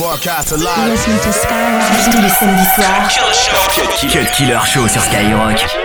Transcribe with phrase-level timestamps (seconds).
[0.00, 0.98] Broadcast live.
[2.04, 3.06] Tous les samedis soirs.
[4.08, 5.79] Cut Killer Show sur Skyrock.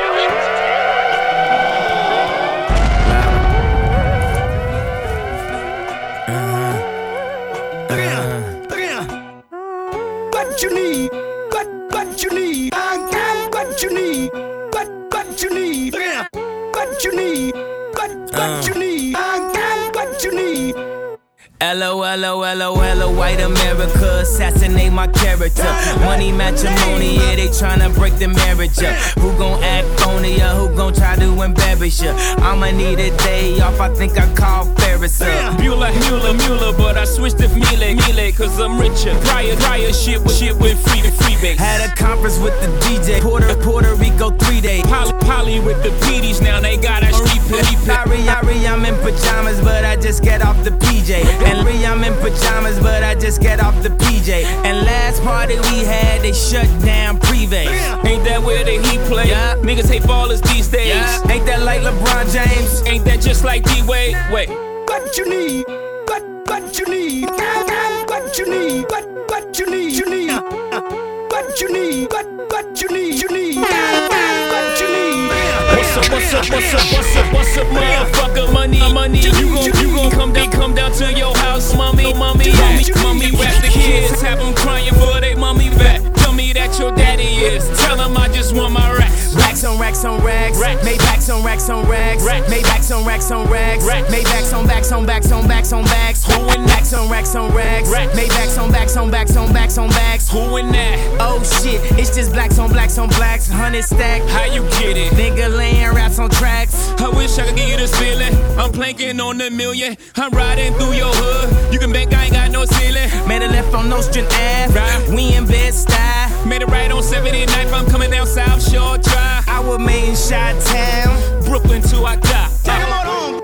[25.05, 25.63] My character.
[26.01, 28.95] Money matrimony, yeah, they tryna break the marriage up.
[29.19, 30.55] Who gon' act phony ya?
[30.55, 32.13] Who gon' try to embarrass ya?
[32.37, 34.65] I'ma need a day off, I think I call
[35.09, 35.59] Ferris up.
[35.59, 39.13] Mueller, Mueller, Mueller, but I switched to Miele, Miele, cause I'm richer.
[39.21, 41.57] Prior, prior shit with shit with free to freebase.
[41.57, 44.83] Had a conference with the DJ, Puerto, Puerto Rico, three days.
[44.83, 47.63] Polly, Polly with the PDs, now they got us replay.
[47.85, 51.23] Sorry, sorry, I'm in pajamas, but I just get off the PJ.
[51.45, 54.43] And I'm in pajamas, but I just get off the PJ.
[54.65, 57.67] And last party we had, they shut down Privé.
[58.05, 59.29] Ain't that where the Heat play?
[59.29, 59.55] Yeah.
[59.57, 60.87] Niggas hate ballers these days.
[60.87, 61.31] Yeah.
[61.31, 62.81] Ain't that like LeBron James?
[62.87, 64.15] Ain't that just like D Wade?
[64.31, 64.64] Wait.
[65.05, 65.67] What you need?
[66.07, 67.25] What what you need?
[67.25, 68.85] What what you need?
[68.89, 69.93] What what you need?
[69.93, 70.31] You need.
[70.31, 72.11] What you need?
[72.11, 73.21] What what you need?
[73.21, 73.55] You need.
[73.57, 75.29] What you need?
[75.77, 76.11] What's up?
[76.11, 76.49] What's up?
[76.49, 76.91] What's up?
[76.91, 77.33] What's up?
[77.33, 78.51] What's up, motherfucker?
[78.51, 79.19] Money, money.
[79.19, 83.31] You gon' you gon' come down, come down to your house, mommy, mommy, mommy, mommy.
[83.37, 86.14] Rap the kids, have them crying for they mommy back.
[86.55, 87.67] That your daddy is.
[87.81, 89.35] Tell them I just want my racks.
[89.35, 90.57] Racks on racks on rags.
[90.57, 90.85] Racks.
[90.85, 92.23] Made backs on racks on rags.
[92.23, 92.49] Racks.
[92.49, 93.85] Made backs on racks on rags.
[93.85, 94.09] Racks.
[94.09, 96.23] Made backs on backs on backs on backs on backs.
[96.23, 97.89] Who in Racks on racks on rags.
[97.89, 98.15] Racks.
[98.15, 100.29] Made backs on backs on backs on backs on backs.
[100.29, 101.17] Who in that?
[101.19, 103.47] Oh shit, it's just blacks on blacks on blacks.
[103.47, 104.21] Hundred stack.
[104.29, 105.13] How you get it?
[105.13, 106.64] Nigga laying raps on tracks.
[107.05, 108.33] I wish I could give you this feeling.
[108.57, 109.95] I'm planking on the million.
[110.15, 111.71] I'm riding through your hood.
[111.71, 113.09] You can bet I ain't got no ceiling.
[113.27, 114.73] Made a left on Nostrand Ave.
[114.73, 115.09] Right.
[115.09, 116.47] We in bed style.
[116.47, 117.71] Made it right on 79th.
[117.71, 119.47] I'm coming down South Shore Drive.
[119.47, 121.43] I was made in Shot Town.
[121.45, 122.49] Brooklyn till I die.
[122.63, 123.41] Take 'em on home.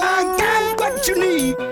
[0.00, 1.71] I got what you need.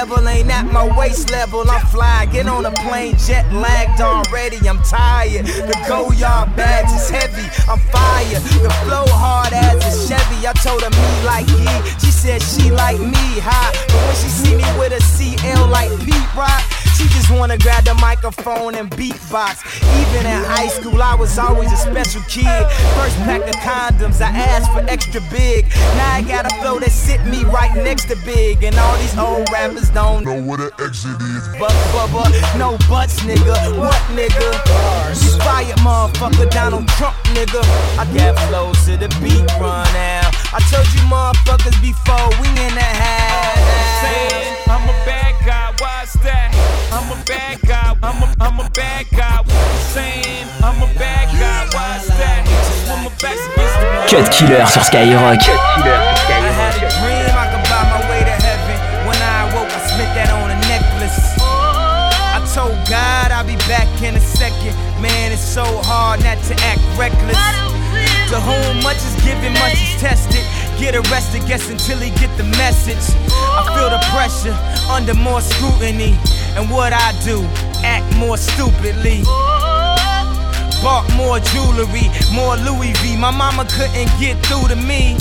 [0.00, 1.62] Level ain't at my waist level?
[1.68, 4.56] I'm fly, get on a plane, jet lagged already.
[4.66, 5.44] I'm tired.
[5.44, 7.44] The go yard bags is heavy.
[7.68, 8.40] I'm fire.
[8.64, 10.46] The flow hard as a Chevy.
[10.46, 11.68] I told her me like he.
[12.00, 15.90] She said she like me high, but when she see me with a CL like
[16.00, 16.79] Pete Rock.
[17.00, 19.64] She just wanna grab the microphone and beatbox.
[20.02, 22.44] Even in high school, I was always a special kid.
[22.92, 25.64] First pack of condoms, I asked for extra big.
[25.96, 28.62] Now I got a flow that sit me right next to big.
[28.64, 31.48] And all these old rappers don't know what an exit is.
[31.58, 32.28] but bubba,
[32.58, 33.56] no butts, nigga.
[33.78, 34.48] What nigga?
[35.24, 37.64] You fired, motherfucker, Donald Trump, nigga.
[37.96, 40.28] I got flows to the beat run now.
[40.52, 44.02] I told you motherfuckers before we in the house.
[44.66, 45.70] I'm a bad guy.
[45.78, 46.50] Why's that?
[46.90, 47.94] I'm a bad guy.
[48.02, 49.46] I'm a, I'm a bad guy.
[49.94, 51.70] Saying I'm a bad guy.
[51.70, 52.42] Why's that?
[52.90, 54.10] When my back's against the wall.
[54.10, 55.38] Cut Killer sur Skyrock.
[55.38, 59.06] I had a dream I could buy my way to heaven.
[59.06, 61.38] When I awoke, I spent that on a necklace.
[61.38, 64.74] I told God I'll be back in a second.
[64.98, 67.38] Man, it's so hard not to act reckless.
[68.30, 70.44] To whom much is given, much is tested.
[70.78, 73.02] Get arrested, guess until he get the message.
[73.30, 74.56] I feel the pressure
[74.88, 76.16] under more scrutiny.
[76.56, 77.42] And what I do,
[77.82, 79.22] act more stupidly.
[80.80, 83.16] Bought more jewelry, more Louis V.
[83.16, 85.14] My mama couldn't get through to me.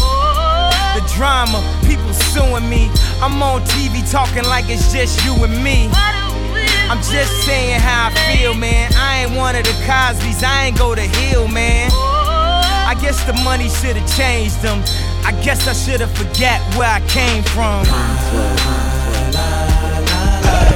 [0.95, 2.89] The drama, people suing me.
[3.21, 5.89] I'm on TV talking like it's just you and me.
[6.89, 8.91] I'm just saying how I feel, man.
[8.95, 11.91] I ain't one of the Cosby's, I ain't go to Hill, man.
[12.97, 14.81] The money should've changed them.
[15.23, 17.85] I guess I should've forget where I came from.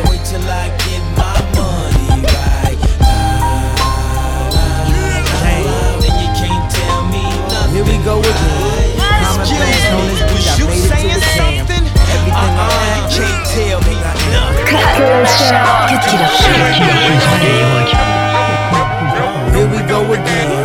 [0.06, 2.78] Wait till I get my money right.
[5.98, 7.74] Then you can't tell me nothing.
[7.74, 9.02] Here we go again.
[9.26, 11.66] Common things on this beat, I made it to the jam.
[12.14, 13.98] Everything I uh-uh, can't tell me
[14.30, 14.70] nothing.
[14.70, 15.66] Cut Killer Show.
[19.58, 20.63] Here we go again.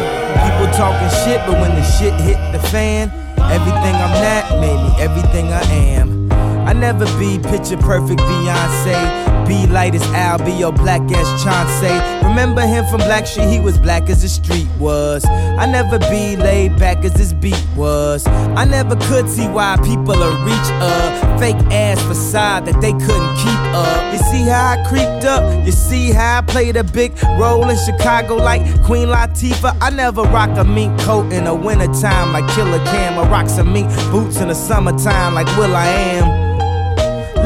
[0.79, 3.11] Talking shit, but when the shit hit the fan,
[3.51, 6.31] everything I'm not made me everything I am.
[6.69, 9.38] I never be picture perfect Beyonce.
[9.49, 11.89] Be light as Al, be your black as Chauncey.
[12.27, 15.25] Remember him from Black Street, he was black as the street was.
[15.25, 18.27] I never be laid back as this beat was.
[18.27, 23.37] I never could see why people are reach a fake ass facade that they couldn't
[23.37, 24.13] keep up.
[24.13, 25.65] You see how I creeped up?
[25.65, 29.79] You see how I played a big role in Chicago like Queen Latifah?
[29.81, 33.19] I never rock a mink coat in the wintertime like Killer Cam.
[33.19, 36.38] I rock some mink boots in the summertime like Will I Am.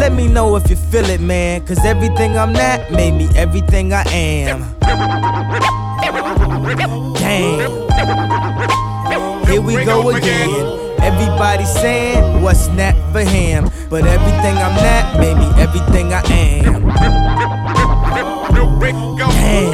[0.03, 1.65] Let me know if you feel it, man.
[1.65, 4.75] Cause everything I'm not made me everything I am.
[7.15, 7.61] Damn.
[9.47, 10.51] Here we go again.
[10.99, 13.71] Everybody saying what's not for him.
[13.89, 16.89] But everything I'm not made me everything I am.
[19.31, 19.73] Damn.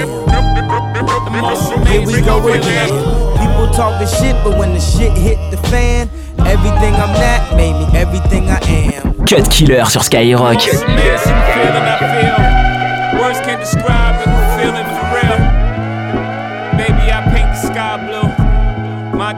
[1.87, 2.91] Here we go again.
[3.39, 6.11] People talking shit, but when the shit hit the fan,
[6.41, 9.08] everything I'm not made me everything I am.
[9.29, 10.67] Cut Killer sur Skyrock.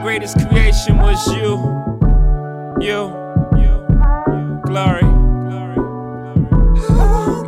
[0.01, 1.57] Greatest creation was you.
[2.81, 3.13] You.
[3.55, 3.85] You.
[4.33, 4.61] you.
[4.65, 5.01] Glory.
[5.45, 5.75] Glory.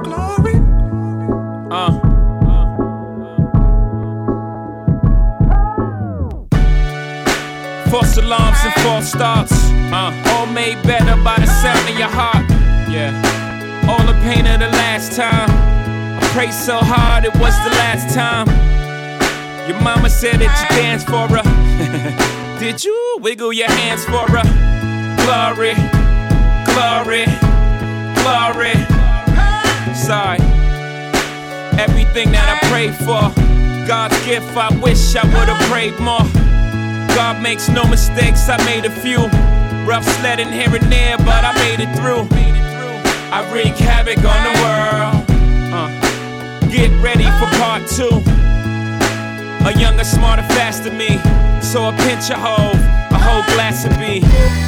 [0.04, 0.56] Glory.
[1.72, 1.92] Uh.
[7.90, 9.54] False alarms and false starts.
[9.92, 10.23] Uh,
[10.54, 12.46] made better by the sound of your heart.
[12.88, 13.12] Yeah.
[13.90, 15.50] All the pain of the last time.
[15.50, 18.48] I prayed so hard it was the last time.
[19.68, 22.60] Your mama said that you danced for her.
[22.60, 24.46] Did you wiggle your hands for her?
[25.26, 25.74] Glory,
[26.70, 27.26] glory,
[28.22, 28.76] glory.
[29.96, 30.40] Sorry.
[31.82, 33.34] Everything that I prayed for,
[33.88, 36.28] God's gift, I wish I would've prayed more.
[37.16, 39.53] God makes no mistakes, I made a few.
[39.86, 42.28] Rough sledding here and there, but I made it through.
[43.32, 45.26] I wreak havoc on the world.
[45.74, 45.90] Uh,
[46.70, 48.22] get ready for part two.
[49.68, 51.20] A younger, smarter, faster me.
[51.62, 52.80] So a pinch of hove,
[53.12, 54.22] a whole glass of me.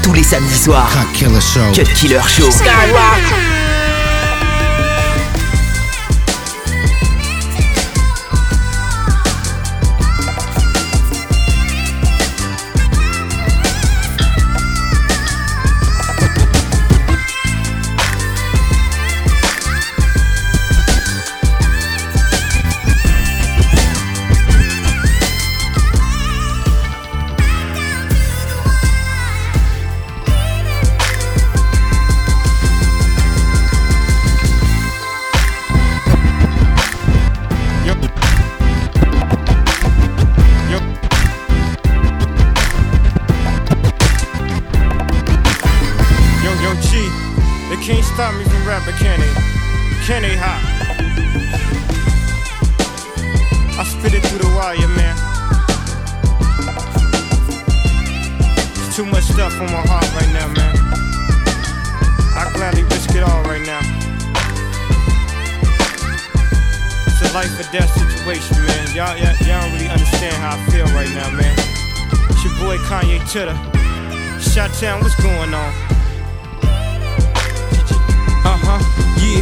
[0.04, 0.92] Tous les samedis soirs.
[0.94, 1.74] Cut Killer Show.
[1.74, 2.46] Cut Killer Show.
[2.46, 3.95] Yo.
[59.52, 60.74] Stuff my heart right now, man.
[62.34, 63.82] I gladly risk it all right now.
[67.06, 68.96] It's a life or death situation, man.
[68.96, 71.54] Y'all, y'all, y'all don't really understand how I feel right now, man.
[72.30, 73.56] It's your boy Kanye Titter.
[74.42, 75.72] Shot Town, what's going on?
[78.46, 78.82] Uh huh,
[79.22, 79.42] yeah,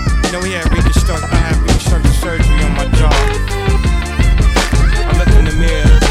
[0.31, 0.63] Know, he had.
[0.63, 0.71] I
[5.37, 6.01] in the mirror,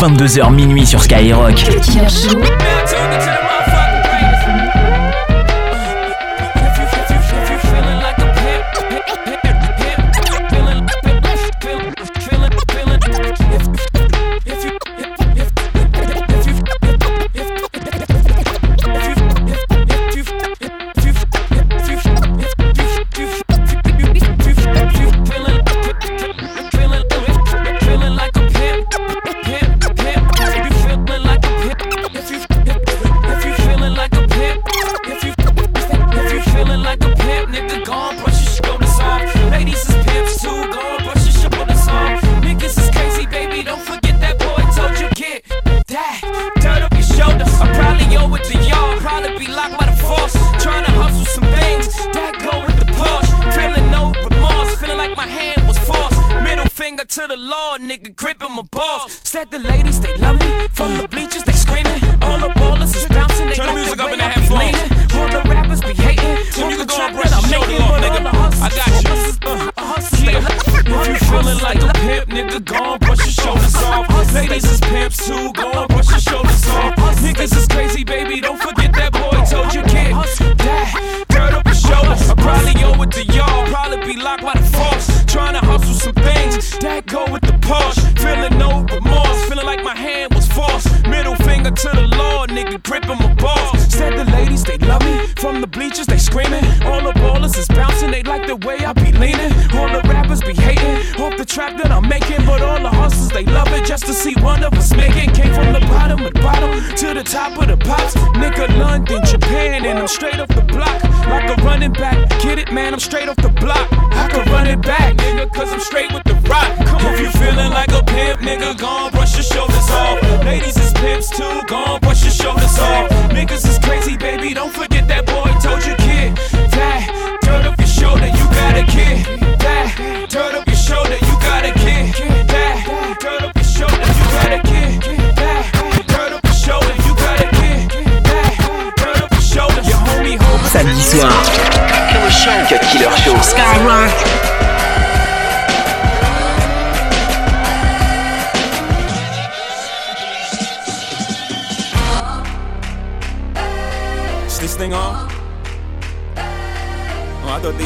[0.00, 1.54] 22h minuit sur Skyrock.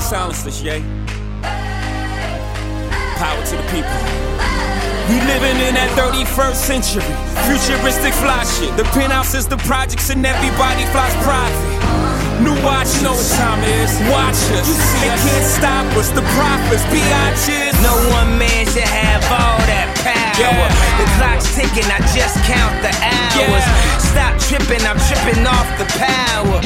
[0.04, 0.84] silenced us, yay.
[3.16, 3.96] Power to the people.
[5.08, 7.08] We living in that 31st century.
[7.49, 8.76] Futuristic fly shit.
[8.76, 11.56] The penthouse is the projects and everybody flies private.
[12.44, 13.96] New watch, know what time it is.
[14.12, 14.68] Watch us.
[15.00, 16.12] They can't stop us.
[16.12, 17.73] The prophets, biatches.
[17.80, 20.37] No one man should have all that power.
[20.37, 20.68] Yeah.
[21.00, 23.40] The clock's ticking, I just count the hours.
[23.40, 24.04] Yeah.
[24.12, 26.61] Stop tripping, I'm tripping off the power.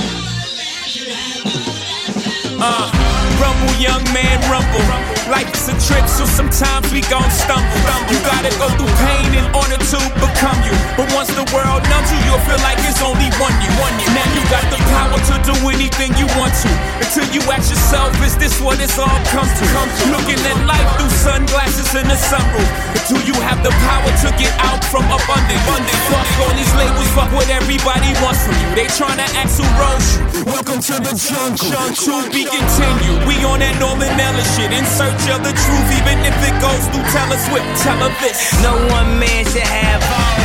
[2.59, 3.08] Uh
[3.39, 3.48] bro
[3.79, 4.85] young man rumble.
[5.29, 7.67] Life is a trip, so sometimes we gon' stumble.
[8.09, 10.75] You gotta go through pain in order to become you.
[10.97, 13.71] But once the world numbs you, you'll feel like it's only one you.
[13.79, 14.09] One you.
[14.17, 16.71] Now you got the power to do anything you want to.
[17.03, 19.65] Until you ask yourself, is this what it's all comes to?
[20.11, 22.71] Looking at life through sunglasses in the sunroof.
[23.09, 25.61] Do you have the power to get out from abundant?
[26.09, 28.69] Fuck on these labels, fuck what everybody wants from you.
[28.75, 30.45] They tryna ask who rose you.
[30.49, 31.69] Welcome to the jungle.
[31.69, 33.21] To be continued.
[33.29, 34.71] We on that Norman Miller shit.
[34.73, 37.67] In search of the truth, even if it goes through Taylor Swift.
[37.83, 38.53] Tell her this.
[38.63, 40.38] No one man should have all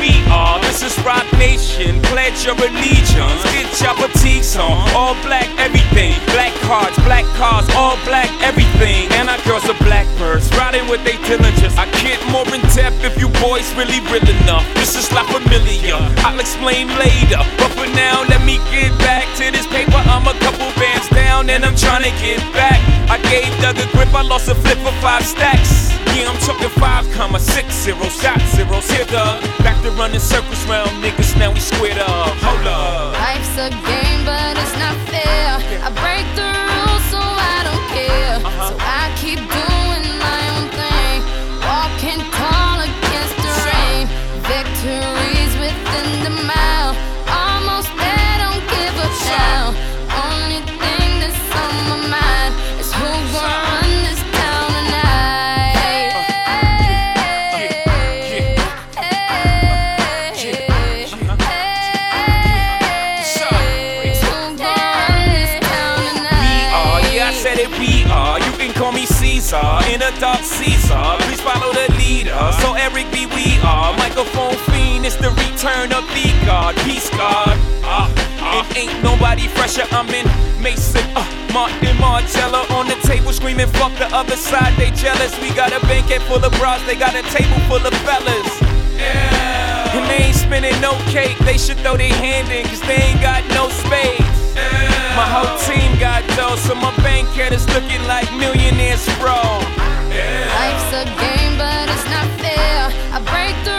[0.00, 0.60] we are.
[0.60, 2.00] This is Rock Nation.
[2.02, 3.42] Pledge your allegiance.
[3.52, 4.90] Get your boutiques on.
[4.94, 5.14] All.
[5.22, 5.48] Black
[6.72, 9.04] cards, black cars, all black everything.
[9.20, 11.76] And our girls are blackbirds, riding with they diligence.
[11.76, 14.64] I get more in depth if you boys really real enough.
[14.72, 16.00] This is La Familia.
[16.24, 17.44] I'll explain later.
[17.60, 20.00] But for now, let me get back to this paper.
[20.08, 22.80] I'm a couple bands down and I'm trying to get back.
[23.12, 25.92] I gave Doug a grip, I lost a flip for five stacks.
[26.16, 28.88] Yeah, I'm talking five comma six zero shot zeros.
[28.88, 29.24] Here the
[29.60, 31.36] back to running circles round niggas.
[31.38, 32.32] Now we squared up.
[32.40, 33.11] Hold up.
[33.42, 35.58] Life's a game, but it's not fair.
[35.82, 36.71] I break the
[72.82, 73.94] Eric B, we are.
[73.96, 76.74] Microphone fiend, it's the return of the God.
[76.82, 77.54] Peace God.
[77.86, 78.10] Uh,
[78.42, 78.66] uh.
[78.70, 79.86] It ain't nobody fresher.
[79.92, 80.26] I'm in
[80.60, 81.22] Mason, uh,
[81.54, 85.30] Martin Martella on the table screaming, fuck the other side, they jealous.
[85.40, 88.50] We got a banquet full of bras, they got a table full of fellas.
[88.98, 89.94] Yeah.
[89.94, 93.22] And they ain't spinning no cake, they should throw their hand in, cause they ain't
[93.22, 94.26] got no space.
[95.14, 99.38] My whole team got dough, so my bank account is looking like millionaires, bro.
[100.58, 101.41] Life's a game,
[103.14, 103.71] I break the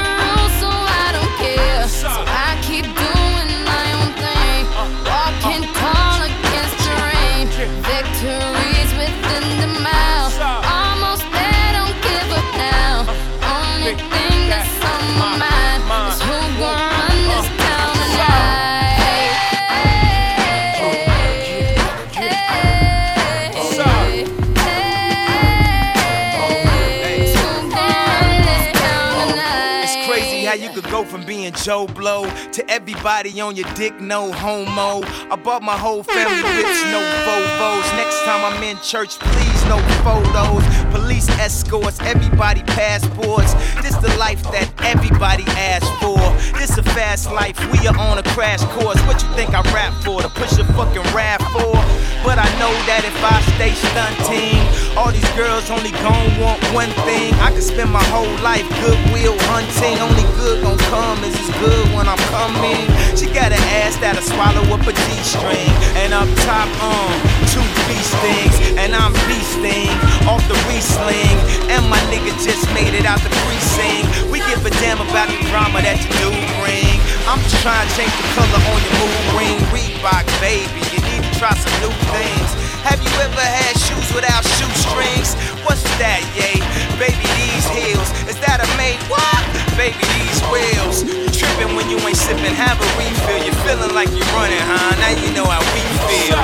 [30.53, 35.05] you could go from being Joe Blow to everybody on your dick, no homo.
[35.31, 37.95] I bought my whole family whips, no Vovos.
[37.95, 40.62] Next time I'm in church, please no photos.
[40.93, 43.53] Police escorts, everybody passports.
[43.81, 46.21] This the life that everybody asks for.
[46.59, 49.01] This a fast life, we are on a crash course.
[49.09, 50.21] What you think I rap for?
[50.21, 51.73] To push a fucking rap for?
[52.21, 54.61] But I know that if I stay stunting,
[54.95, 57.33] all these girls only gon' want one thing.
[57.43, 59.97] I could spend my whole life goodwill hunting.
[59.99, 62.85] Only good gon' come is as good when I'm coming.
[63.17, 65.73] She got an ass that'll swallow up a G-string.
[65.99, 67.11] And up top, um,
[67.51, 68.55] two beast things.
[68.79, 69.91] And I'm beasting
[70.23, 71.37] off the re-sling.
[71.71, 74.31] And my nigga just made it out the precinct.
[74.31, 76.99] We give a damn about the drama that you do bring.
[77.23, 79.59] I'm just trying to change the color on your mood ring.
[79.71, 82.49] Reebok, baby, you need to try some new things.
[82.83, 85.39] Have you ever had shoes without shoestrings?
[85.63, 86.59] What's that, yay?
[86.99, 88.09] Baby, these heels.
[88.27, 89.39] Is that a made what?
[89.79, 91.07] Baby, these wheels.
[91.31, 93.39] Tripping when you ain't sipping, have a refill.
[93.39, 94.99] You're feeling like you're running, huh?
[94.99, 96.43] Now you know how we feel.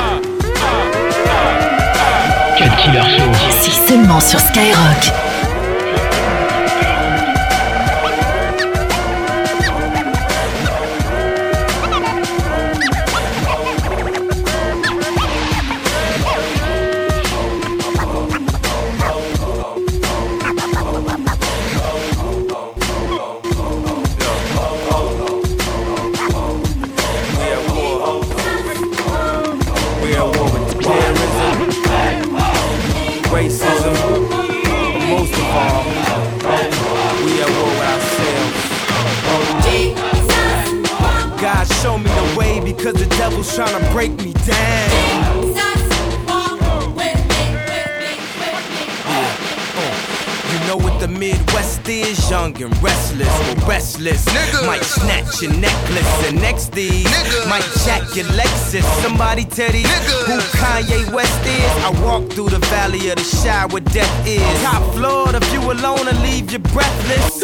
[2.00, 3.32] Cut Killer Show.
[3.62, 5.14] C'est seulement sur Skyrock.
[43.40, 45.00] Devil's trying to break me down.
[50.52, 52.30] You know what the Midwest is?
[52.30, 54.26] Young and restless, but restless.
[54.66, 57.06] Might snatch your necklace, and next these
[57.48, 58.84] might jack your Lexus.
[59.02, 59.88] Somebody tell these
[60.26, 61.72] who Kanye West is.
[61.84, 64.62] I walk through the valley of the shadow where death is.
[64.62, 67.40] Top floor, the you alone will leave you breathless.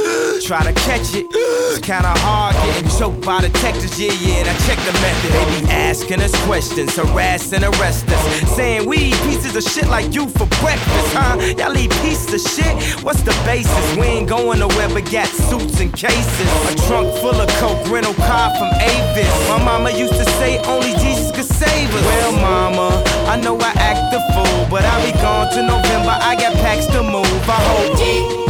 [0.45, 3.99] Try to catch it, it's kinda hard getting choked by detectives.
[3.99, 5.31] Yeah, yeah, and I check the method.
[5.33, 8.55] They be asking us questions, harass and arrest us.
[8.55, 11.35] Saying we eat pieces of shit like you for breakfast, huh?
[11.57, 13.03] Y'all eat pieces of shit?
[13.03, 13.97] What's the basis?
[13.97, 16.49] We ain't going nowhere but got suits and cases.
[16.69, 19.33] A trunk full of coke, rental car from Avis.
[19.49, 22.05] My mama used to say only Jesus could save us.
[22.05, 26.15] Well, mama, I know I act the fool, but I'll be gone to November.
[26.21, 27.49] I got packs to move.
[27.49, 28.44] I hope.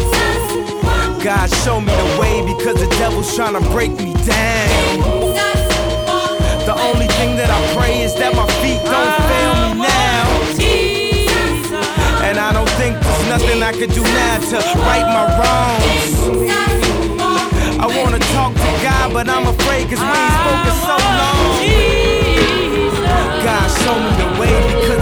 [1.25, 5.33] God show me the way because the devil's trying to break me down.
[6.69, 10.29] The only thing that I pray is that my feet don't fail me now.
[12.29, 16.13] And I don't think there's nothing I could do now to right my wrongs.
[17.81, 21.57] I wanna talk to God, but I'm afraid cause we ain't spoken so long.
[23.41, 24.94] God, show me the way because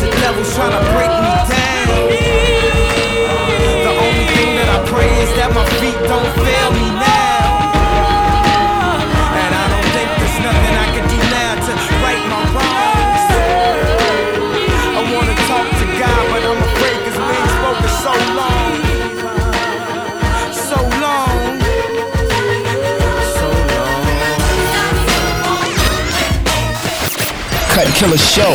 [27.96, 28.54] Killer Show.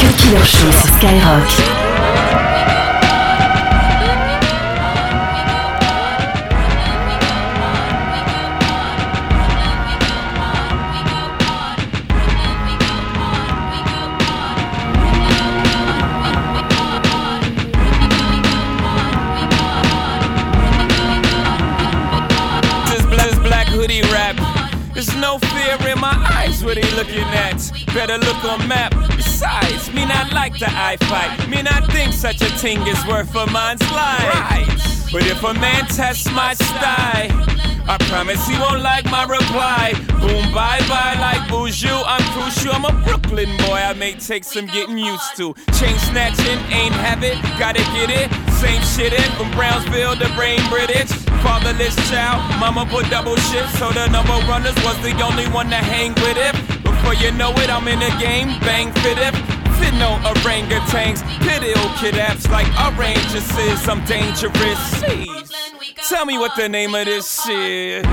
[0.00, 1.48] Cut Killer Show sur Skyrock.
[22.86, 24.36] This black, this black hoodie rap.
[24.94, 26.64] There's no fear in my eyes.
[26.64, 27.77] What they looking at?
[27.94, 28.94] Better look on map.
[29.16, 31.48] Besides, me not like the eye fight.
[31.48, 35.10] Me not think such a thing is worth a man's life.
[35.10, 37.32] But if a man tests my style,
[37.88, 39.94] I promise he won't like my reply.
[40.20, 42.02] Boom, bye bye, like Boujou.
[42.04, 42.72] I'm crucial.
[42.72, 43.80] I'm a Brooklyn boy.
[43.80, 45.54] I may take some getting used to.
[45.78, 47.40] Chain snatching, ain't habit.
[47.58, 48.28] Gotta get it.
[48.60, 51.08] Same shit in from Brownsville to Brain British.
[51.40, 55.76] Fatherless child, mama put double shift, so the number runners was the only one to
[55.76, 56.77] hang with it.
[57.08, 59.34] Before you know it, I'm in the game, bang fit it.
[59.80, 64.52] Fit no orangutans, pit ill kid apps like oranges is, I'm dangerous.
[65.00, 66.06] Jeez.
[66.06, 68.04] Tell me what the name of this shit.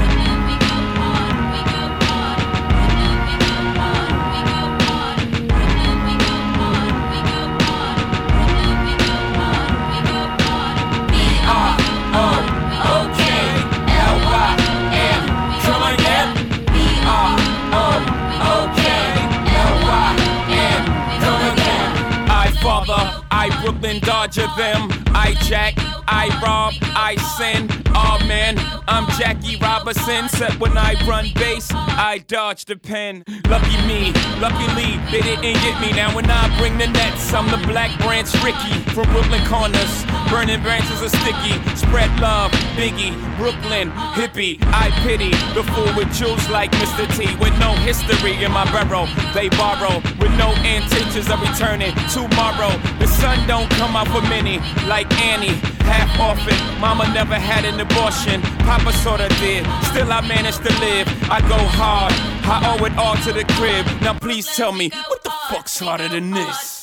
[23.46, 24.90] I Brooklyn Dodger them.
[25.14, 25.76] I jack,
[26.08, 27.85] I rob, I sin.
[27.98, 30.28] Oh man, I'm Jackie Robinson.
[30.28, 33.24] Set when I run base, I dodge the pen.
[33.48, 35.94] Lucky me, luckily they didn't get me.
[35.94, 40.06] Now when I bring the nets, I'm the Black Branch Ricky from Brooklyn corners.
[40.30, 41.56] Burning branches are sticky.
[41.78, 44.60] Spread love, Biggie, Brooklyn, hippie.
[44.76, 47.08] I pity the fool with jewels like Mr.
[47.16, 47.34] T.
[47.40, 52.76] With no history in my barrel, they borrow with no intentions of returning tomorrow.
[53.00, 55.56] The sun don't come out for many, like Annie.
[55.86, 58.42] Half orphan, mama never had an abortion.
[58.68, 61.08] Papa sorta did, still I managed to live.
[61.30, 62.14] I go hard,
[62.46, 63.86] I owe it all to the crib.
[64.02, 66.75] Now please tell me, what the fuck's harder than this?